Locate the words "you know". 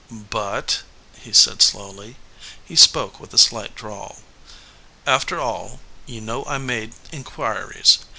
6.07-6.43